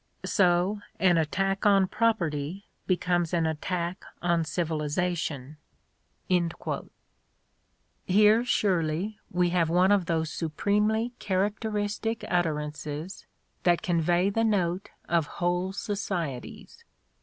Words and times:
Bb 0.25 0.81
an 0.99 1.19
attack 1.19 1.63
on 1.63 1.87
Property 1.87 2.65
becomes 2.87 3.35
an 3.35 3.45
attack 3.45 4.03
on 4.19 4.43
Civilization. 4.43 5.57
58 6.27 6.27
The 6.27 6.33
Ordeal 6.33 6.47
of 6.47 6.51
Mark 6.65 6.81
Twain 8.07 8.15
Here, 8.15 8.43
surely, 8.43 9.19
we 9.29 9.49
have 9.51 9.69
one 9.69 9.91
of 9.91 10.07
those 10.07 10.31
supremely 10.31 11.13
char 11.19 11.47
acteristic 11.47 12.25
utterances 12.27 13.27
that 13.61 13.83
convey 13.83 14.31
the 14.31 14.43
note 14.43 14.89
of 15.07 15.27
whole 15.37 15.71
societies. 15.71 16.83